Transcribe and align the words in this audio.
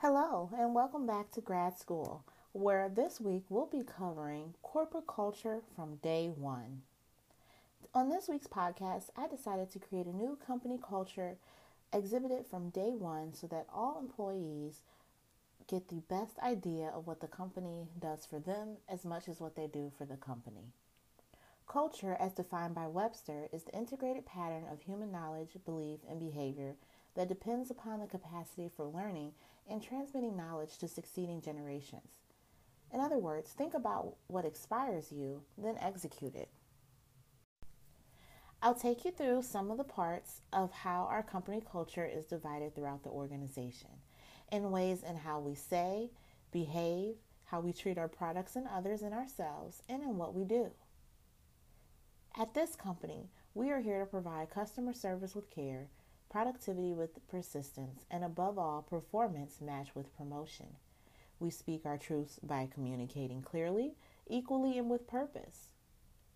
Hello, 0.00 0.48
and 0.56 0.76
welcome 0.76 1.08
back 1.08 1.32
to 1.32 1.40
Grad 1.40 1.76
School, 1.76 2.22
where 2.52 2.88
this 2.88 3.20
week 3.20 3.42
we'll 3.48 3.66
be 3.66 3.82
covering 3.82 4.54
corporate 4.62 5.08
culture 5.08 5.60
from 5.74 5.96
day 5.96 6.28
one. 6.28 6.82
On 7.92 8.08
this 8.08 8.28
week's 8.28 8.46
podcast, 8.46 9.10
I 9.16 9.26
decided 9.26 9.72
to 9.72 9.80
create 9.80 10.06
a 10.06 10.14
new 10.14 10.38
company 10.46 10.78
culture 10.80 11.34
exhibited 11.92 12.46
from 12.46 12.70
day 12.70 12.92
one 12.96 13.34
so 13.34 13.48
that 13.48 13.66
all 13.74 13.98
employees 13.98 14.82
get 15.66 15.88
the 15.88 16.02
best 16.08 16.38
idea 16.38 16.92
of 16.94 17.08
what 17.08 17.20
the 17.20 17.26
company 17.26 17.88
does 17.98 18.24
for 18.24 18.38
them 18.38 18.76
as 18.88 19.04
much 19.04 19.26
as 19.28 19.40
what 19.40 19.56
they 19.56 19.66
do 19.66 19.90
for 19.98 20.04
the 20.04 20.16
company. 20.16 20.70
Culture, 21.66 22.16
as 22.20 22.34
defined 22.34 22.76
by 22.76 22.86
Webster, 22.86 23.48
is 23.52 23.64
the 23.64 23.76
integrated 23.76 24.26
pattern 24.26 24.62
of 24.70 24.80
human 24.80 25.10
knowledge, 25.10 25.56
belief, 25.66 25.98
and 26.08 26.20
behavior 26.20 26.76
that 27.18 27.28
depends 27.28 27.68
upon 27.68 27.98
the 27.98 28.06
capacity 28.06 28.70
for 28.76 28.86
learning 28.86 29.32
and 29.68 29.82
transmitting 29.82 30.36
knowledge 30.36 30.78
to 30.78 30.86
succeeding 30.86 31.40
generations. 31.40 32.12
In 32.94 33.00
other 33.00 33.18
words, 33.18 33.50
think 33.50 33.74
about 33.74 34.14
what 34.28 34.44
inspires 34.44 35.10
you, 35.10 35.42
then 35.60 35.74
execute 35.80 36.36
it. 36.36 36.48
I'll 38.62 38.76
take 38.76 39.04
you 39.04 39.10
through 39.10 39.42
some 39.42 39.68
of 39.72 39.78
the 39.78 39.84
parts 39.84 40.42
of 40.52 40.70
how 40.70 41.08
our 41.10 41.24
company 41.24 41.60
culture 41.60 42.06
is 42.06 42.24
divided 42.24 42.76
throughout 42.76 43.02
the 43.02 43.10
organization, 43.10 43.90
in 44.52 44.70
ways 44.70 45.02
in 45.02 45.16
how 45.16 45.40
we 45.40 45.56
say, 45.56 46.12
behave, 46.52 47.16
how 47.46 47.58
we 47.58 47.72
treat 47.72 47.98
our 47.98 48.06
products 48.06 48.54
and 48.54 48.68
others 48.68 49.02
and 49.02 49.12
ourselves, 49.12 49.82
and 49.88 50.04
in 50.04 50.18
what 50.18 50.34
we 50.34 50.44
do. 50.44 50.70
At 52.38 52.54
this 52.54 52.76
company, 52.76 53.28
we 53.54 53.72
are 53.72 53.80
here 53.80 53.98
to 53.98 54.06
provide 54.06 54.50
customer 54.50 54.92
service 54.92 55.34
with 55.34 55.50
care, 55.50 55.88
productivity 56.30 56.92
with 56.92 57.26
persistence, 57.28 58.04
and 58.10 58.24
above 58.24 58.58
all, 58.58 58.82
performance 58.82 59.60
matched 59.60 59.94
with 59.94 60.16
promotion. 60.16 60.76
We 61.40 61.50
speak 61.50 61.86
our 61.86 61.98
truths 61.98 62.38
by 62.42 62.68
communicating 62.72 63.42
clearly, 63.42 63.94
equally, 64.28 64.76
and 64.78 64.90
with 64.90 65.06
purpose. 65.06 65.70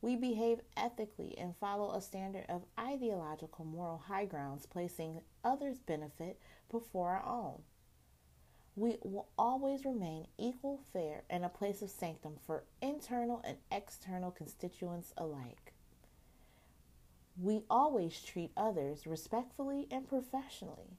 We 0.00 0.16
behave 0.16 0.60
ethically 0.76 1.36
and 1.38 1.56
follow 1.56 1.92
a 1.92 2.00
standard 2.00 2.44
of 2.48 2.66
ideological 2.78 3.64
moral 3.64 3.98
high 3.98 4.26
grounds, 4.26 4.66
placing 4.66 5.20
others' 5.44 5.78
benefit 5.78 6.38
before 6.70 7.10
our 7.10 7.26
own. 7.26 7.62
We 8.74 8.98
will 9.02 9.28
always 9.38 9.86
remain 9.86 10.26
equal, 10.38 10.80
fair, 10.92 11.22
and 11.30 11.44
a 11.44 11.48
place 11.48 11.80
of 11.80 11.90
sanctum 11.90 12.36
for 12.46 12.64
internal 12.82 13.42
and 13.46 13.56
external 13.72 14.30
constituents 14.30 15.14
alike. 15.16 15.72
We 17.38 17.62
always 17.68 18.22
treat 18.22 18.52
others 18.56 19.06
respectfully 19.06 19.86
and 19.90 20.08
professionally, 20.08 20.96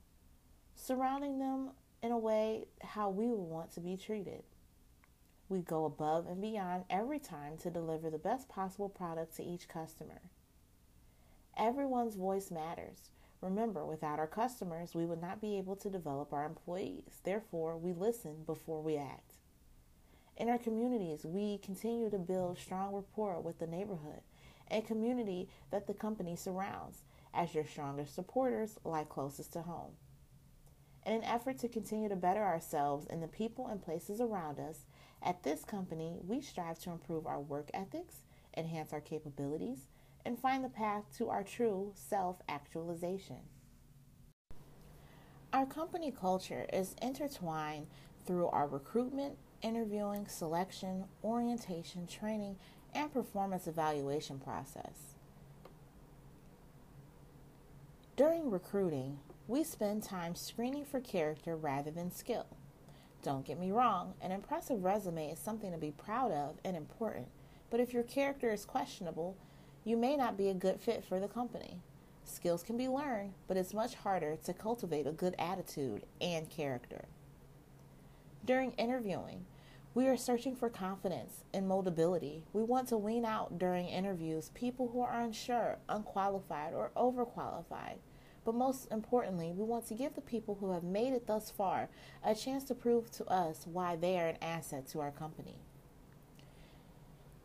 surrounding 0.76 1.40
them 1.40 1.72
in 2.04 2.12
a 2.12 2.18
way 2.18 2.66
how 2.82 3.10
we 3.10 3.28
would 3.28 3.36
want 3.36 3.72
to 3.72 3.80
be 3.80 3.98
treated. 3.98 4.44
We 5.50 5.62
go 5.62 5.86
above 5.86 6.28
and 6.28 6.40
beyond 6.40 6.84
every 6.90 7.20
time 7.20 7.58
to 7.60 7.72
deliver 7.72 8.10
the 8.10 8.20
best 8.20 8.50
possible 8.50 8.90
product 8.90 9.36
to 9.38 9.44
each 9.44 9.68
customer. 9.68 10.22
Everyone's 11.58 12.16
voice 12.16 12.52
matters. 12.52 13.10
Remember, 13.42 13.84
without 13.84 14.20
our 14.20 14.28
customers, 14.28 14.94
we 14.94 15.06
would 15.06 15.22
not 15.22 15.42
be 15.42 15.58
able 15.58 15.76
to 15.78 15.90
develop 15.90 16.34
our 16.34 16.46
employees. 16.46 17.22
Therefore, 17.24 17.78
we 17.78 17.94
listen 17.94 18.44
before 18.46 18.82
we 18.82 18.98
act. 18.98 19.34
In 20.36 20.50
our 20.50 20.58
communities, 20.60 21.26
we 21.26 21.58
continue 21.60 22.12
to 22.12 22.20
build 22.20 22.60
strong 22.60 22.94
rapport 22.94 23.40
with 23.40 23.58
the 23.58 23.66
neighborhood 23.66 24.22
and 24.70 24.86
community 24.86 25.50
that 25.72 25.88
the 25.88 25.94
company 25.94 26.36
surrounds 26.36 27.04
as 27.34 27.54
your 27.54 27.66
strongest 27.66 28.16
supporters 28.16 28.78
lie 28.84 29.04
closest 29.04 29.54
to 29.54 29.62
home. 29.62 29.92
In 31.06 31.14
an 31.14 31.24
effort 31.24 31.58
to 31.60 31.70
continue 31.70 32.10
to 32.10 32.16
better 32.16 32.44
ourselves 32.44 33.08
and 33.10 33.24
the 33.24 33.28
people 33.28 33.68
and 33.68 33.82
places 33.82 34.20
around 34.20 34.60
us, 34.60 34.86
at 35.24 35.44
this 35.44 35.64
company, 35.64 36.20
we 36.26 36.42
strive 36.42 36.80
to 36.80 36.92
improve 36.92 37.26
our 37.26 37.40
work 37.40 37.70
ethics, 37.74 38.26
enhance 38.56 38.92
our 38.92 39.02
capabilities, 39.02 39.88
and 40.26 40.38
find 40.38 40.64
the 40.64 40.70
path 40.70 41.04
to 41.18 41.30
our 41.30 41.44
true 41.44 41.94
self 41.96 42.42
actualization. 42.50 43.38
Our 45.54 45.66
company 45.66 46.12
culture 46.12 46.68
is 46.74 46.96
intertwined 47.02 47.88
through 48.26 48.48
our 48.48 48.68
recruitment, 48.68 49.38
interviewing, 49.62 50.28
selection, 50.28 51.06
orientation, 51.24 52.06
training, 52.06 52.58
and 52.98 53.14
performance 53.14 53.68
evaluation 53.68 54.40
process. 54.40 55.14
During 58.16 58.50
recruiting, 58.50 59.20
we 59.48 59.64
spend 59.64 60.02
time 60.02 60.34
screening 60.34 60.84
for 60.84 61.00
character 61.00 61.56
rather 61.56 61.92
than 61.92 62.12
skill. 62.12 62.48
Don't 63.22 63.46
get 63.46 63.60
me 63.60 63.72
wrong, 63.72 64.16
an 64.20 64.32
impressive 64.32 64.84
resume 64.84 65.30
is 65.30 65.38
something 65.38 65.72
to 65.72 65.78
be 65.78 65.92
proud 65.92 66.32
of 66.32 66.56
and 66.66 66.76
important, 66.76 67.28
but 67.70 67.80
if 67.80 67.94
your 67.94 68.02
character 68.02 68.52
is 68.52 68.66
questionable, 68.66 69.38
you 69.86 69.96
may 69.96 70.18
not 70.18 70.36
be 70.36 70.50
a 70.50 70.56
good 70.56 70.80
fit 70.80 71.04
for 71.04 71.20
the 71.20 71.28
company. 71.28 71.80
Skills 72.26 72.64
can 72.64 72.78
be 72.78 72.88
learned, 72.88 73.34
but 73.48 73.58
it's 73.58 73.76
much 73.76 73.94
harder 73.94 74.38
to 74.44 74.54
cultivate 74.54 75.06
a 75.06 75.12
good 75.12 75.36
attitude 75.38 76.02
and 76.20 76.50
character. 76.50 77.06
During 78.44 78.72
interviewing, 78.72 79.46
we 79.98 80.08
are 80.08 80.16
searching 80.16 80.56
for 80.56 80.70
confidence 80.70 81.44
and 81.56 81.68
moldability. 81.68 82.44
We 82.54 82.62
want 82.62 82.88
to 82.90 82.98
wean 82.98 83.26
out 83.26 83.58
during 83.58 83.88
interviews 83.88 84.52
people 84.54 84.90
who 84.94 85.02
are 85.02 85.22
unsure, 85.22 85.80
unqualified, 85.90 86.76
or 86.76 86.92
overqualified. 86.96 87.98
But 88.46 88.54
most 88.54 88.92
importantly, 88.92 89.52
we 89.58 89.64
want 89.64 89.88
to 89.88 89.96
give 89.96 90.14
the 90.14 90.22
people 90.22 90.60
who 90.60 90.72
have 90.74 90.84
made 90.84 91.14
it 91.14 91.26
thus 91.26 91.50
far 91.50 91.90
a 92.24 92.36
chance 92.36 92.64
to 92.66 92.76
prove 92.76 93.10
to 93.14 93.26
us 93.26 93.66
why 93.66 93.96
they 93.96 94.20
are 94.20 94.28
an 94.28 94.38
asset 94.40 94.88
to 94.90 95.00
our 95.00 95.10
company. 95.10 95.56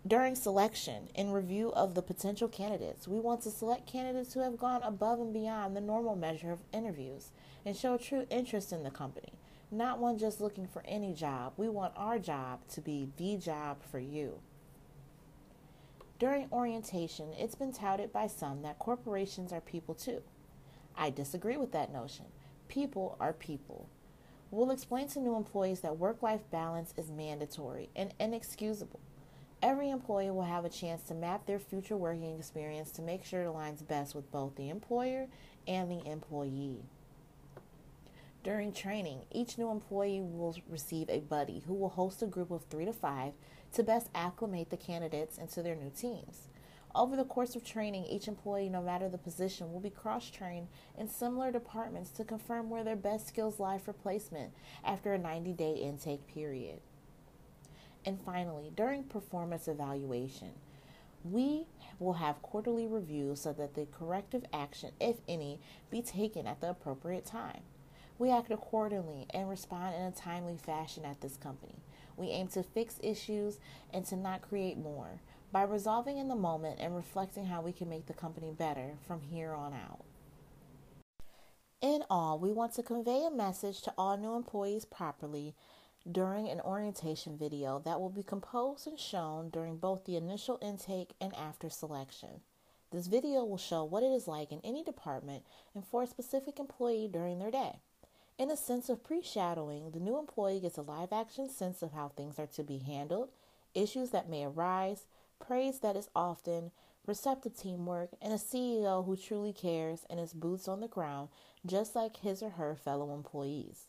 During 0.07 0.35
selection 0.35 1.09
and 1.15 1.33
review 1.33 1.73
of 1.73 1.95
the 1.95 2.03
potential 2.03 2.49
candidates, 2.49 3.09
we 3.09 3.19
want 3.19 3.41
to 3.45 3.51
select 3.51 3.91
candidates 3.91 4.35
who 4.35 4.41
have 4.41 4.59
gone 4.59 4.83
above 4.83 5.21
and 5.21 5.33
beyond 5.33 5.75
the 5.75 5.81
normal 5.81 6.17
measure 6.17 6.53
of 6.53 6.65
interviews 6.71 7.31
and 7.65 7.75
show 7.75 7.97
true 7.97 8.27
interest 8.29 8.75
in 8.75 8.83
the 8.83 8.91
company 8.91 9.33
not 9.73 9.99
one 9.99 10.19
just 10.19 10.41
looking 10.41 10.67
for 10.67 10.85
any 10.87 11.15
job. 11.15 11.55
We 11.57 11.69
want 11.69 11.95
our 11.97 12.19
job 12.19 12.61
to 12.69 12.81
be 12.81 13.09
the 13.17 13.37
job 13.37 13.79
for 13.83 13.99
you. 13.99 14.41
During 16.19 16.49
orientation, 16.53 17.31
it's 17.37 17.55
been 17.55 17.73
touted 17.73 18.13
by 18.13 18.27
some 18.27 18.63
that 18.63 18.79
corporations 18.79 19.53
are 19.53 19.61
people 19.61 19.95
too. 19.95 20.23
I 20.97 21.11
disagree 21.11 21.57
with 21.57 21.73
that 21.73 21.93
notion. 21.93 22.27
People 22.69 23.17
are 23.19 23.33
people. 23.33 23.89
We'll 24.51 24.71
explain 24.71 25.09
to 25.09 25.21
new 25.21 25.35
employees 25.35 25.81
that 25.81 25.99
work 25.99 26.23
life 26.23 26.43
balance 26.51 26.93
is 26.97 27.11
mandatory 27.11 27.89
and 27.97 28.13
inexcusable. 28.21 29.01
Every 29.63 29.91
employee 29.91 30.31
will 30.31 30.43
have 30.43 30.65
a 30.65 30.69
chance 30.69 31.03
to 31.05 31.15
map 31.15 31.47
their 31.47 31.59
future 31.59 31.97
working 31.97 32.37
experience 32.37 32.91
to 32.93 33.03
make 33.03 33.25
sure 33.25 33.43
it 33.43 33.49
aligns 33.49 33.87
best 33.87 34.15
with 34.15 34.31
both 34.31 34.55
the 34.57 34.69
employer 34.69 35.29
and 35.67 35.91
the 35.91 36.07
employee. 36.07 36.83
During 38.43 38.73
training, 38.73 39.27
each 39.31 39.57
new 39.57 39.71
employee 39.71 40.21
will 40.21 40.57
receive 40.69 41.09
a 41.09 41.21
buddy 41.21 41.63
who 41.67 41.75
will 41.75 41.91
host 41.91 42.23
a 42.23 42.27
group 42.27 42.51
of 42.51 42.65
three 42.65 42.85
to 42.85 42.93
five 42.93 43.35
to 43.75 43.85
best 43.85 44.09
acclimate 44.17 44.71
the 44.71 44.77
candidates 44.77 45.39
into 45.39 45.63
their 45.63 45.77
new 45.77 45.91
teams. 45.91 46.49
Over 46.95 47.17
the 47.17 47.25
course 47.25 47.55
of 47.55 47.65
training, 47.65 48.05
each 48.05 48.27
employee, 48.27 48.69
no 48.69 48.83
matter 48.83 49.09
the 49.09 49.17
position, 49.17 49.73
will 49.73 49.81
be 49.81 49.91
cross 49.91 50.29
trained 50.29 50.67
in 50.99 51.09
similar 51.09 51.53
departments 51.53 52.11
to 52.11 52.25
confirm 52.25 52.69
where 52.69 52.83
their 52.83 52.97
best 52.97 53.29
skills 53.29 53.61
lie 53.61 53.79
for 53.79 53.93
placement 53.93 54.53
after 54.85 55.15
a 55.15 55.19
90 55.19 55.53
day 55.53 55.75
intake 55.75 56.27
period. 56.27 56.81
And 58.05 58.21
finally, 58.21 58.73
during 58.75 59.05
performance 59.05 59.69
evaluation, 59.69 60.51
we 61.25 61.69
will 62.01 62.15
have 62.15 62.43
quarterly 62.43 62.89
reviews 62.89 63.43
so 63.43 63.53
that 63.53 63.75
the 63.75 63.87
corrective 63.87 64.45
action, 64.53 64.91
if 65.01 65.17
any, 65.29 65.61
be 65.91 66.03
taken 66.03 66.49
at 66.49 66.61
the 66.61 66.71
appropriate 66.71 67.25
time. 67.25 67.63
We 68.23 68.31
act 68.31 68.53
accordingly 68.53 69.27
and 69.31 69.51
respond 69.51 69.97
in 69.97 70.03
a 70.03 70.13
timely 70.13 70.57
fashion 70.57 71.05
at 71.05 71.21
this 71.21 71.37
company. 71.37 71.75
We 72.17 72.29
aim 72.29 72.47
to 72.51 72.63
fix 72.63 73.01
issues 73.03 73.59
and 73.93 74.07
to 74.07 74.15
not 74.15 74.43
create 74.49 74.79
more 74.79 75.21
by 75.51 75.65
resolving 75.65 76.19
in 76.19 76.29
the 76.29 76.37
moment 76.37 76.79
and 76.79 76.95
reflecting 76.95 77.47
how 77.47 77.63
we 77.63 77.73
can 77.73 77.89
make 77.89 78.07
the 78.07 78.13
company 78.13 78.53
better 78.57 78.93
from 79.09 79.23
here 79.23 79.53
on 79.53 79.73
out. 79.75 80.05
In 81.81 82.05
all, 82.09 82.39
we 82.39 82.53
want 82.53 82.75
to 82.75 82.85
convey 82.85 83.27
a 83.27 83.37
message 83.37 83.83
to 83.83 83.95
all 83.99 84.17
new 84.17 84.37
employees 84.37 84.85
properly 84.85 85.57
during 86.09 86.49
an 86.49 86.61
orientation 86.61 87.37
video 87.37 87.83
that 87.85 88.01
will 88.01 88.09
be 88.09 88.23
composed 88.23 88.87
and 88.87 89.01
shown 89.01 89.51
during 89.51 89.79
both 89.79 90.05
the 90.05 90.15
initial 90.15 90.61
intake 90.63 91.15
and 91.21 91.35
after 91.35 91.69
selection. 91.69 92.43
This 92.93 93.09
video 93.09 93.45
will 93.45 93.59
show 93.59 93.83
what 93.83 94.05
it 94.05 94.13
is 94.13 94.29
like 94.29 94.53
in 94.53 94.61
any 94.63 94.85
department 94.85 95.43
and 95.75 95.85
for 95.85 96.05
a 96.05 96.07
specific 96.07 96.61
employee 96.61 97.11
during 97.13 97.41
their 97.41 97.51
day. 97.51 97.81
In 98.39 98.51
a 98.51 98.57
sense 98.57 98.89
of 98.89 99.05
pre 99.05 99.23
shadowing, 99.23 99.91
the 99.91 100.01
new 100.01 100.19
employee 100.19 100.61
gets 100.61 100.79
a 100.79 100.83
live 100.83 101.13
action 101.13 101.49
sense 101.49 101.83
of 101.83 101.93
how 101.93 102.09
things 102.09 102.39
are 102.39 102.47
to 102.47 102.63
be 102.63 102.79
handled, 102.79 103.29
issues 103.75 104.11
that 104.11 104.29
may 104.29 104.45
arise, 104.45 105.07
praise 105.39 105.81
that 105.81 105.97
is 105.97 106.09
often, 106.17 106.71
receptive 107.07 107.57
teamwork, 107.57 108.11
and 108.23 108.33
a 108.33 108.37
CEO 108.37 109.05
who 109.05 109.17
truly 109.17 109.53
cares 109.53 110.07
and 110.09 110.19
is 110.19 110.33
boots 110.33 110.67
on 110.67 110.81
the 110.81 110.89
ground, 110.89 111.29
just 111.67 111.95
like 111.95 112.17
his 112.19 112.43
or 112.43 112.51
her 112.51 112.75
fellow 112.75 113.15
employees. 113.15 113.87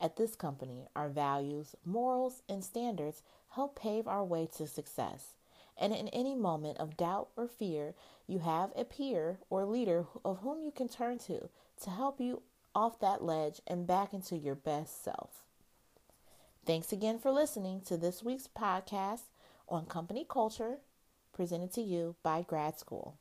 At 0.00 0.16
this 0.16 0.34
company, 0.34 0.86
our 0.96 1.08
values, 1.08 1.74
morals, 1.84 2.42
and 2.48 2.64
standards 2.64 3.22
help 3.50 3.78
pave 3.78 4.08
our 4.08 4.24
way 4.24 4.48
to 4.56 4.66
success. 4.66 5.34
And 5.76 5.92
in 5.92 6.08
any 6.08 6.34
moment 6.34 6.78
of 6.78 6.96
doubt 6.96 7.28
or 7.36 7.48
fear, 7.48 7.94
you 8.26 8.38
have 8.40 8.72
a 8.76 8.84
peer 8.84 9.38
or 9.50 9.64
leader 9.64 10.06
of 10.24 10.38
whom 10.38 10.62
you 10.62 10.70
can 10.70 10.88
turn 10.88 11.18
to 11.18 11.48
to 11.82 11.90
help 11.90 12.20
you 12.20 12.42
off 12.74 13.00
that 13.00 13.22
ledge 13.22 13.60
and 13.66 13.86
back 13.86 14.12
into 14.12 14.36
your 14.36 14.54
best 14.54 15.02
self. 15.02 15.44
Thanks 16.66 16.92
again 16.92 17.18
for 17.18 17.30
listening 17.30 17.82
to 17.82 17.96
this 17.96 18.22
week's 18.22 18.48
podcast 18.48 19.24
on 19.68 19.86
company 19.86 20.26
culture 20.28 20.78
presented 21.32 21.72
to 21.72 21.82
you 21.82 22.16
by 22.22 22.42
Grad 22.42 22.78
School. 22.78 23.18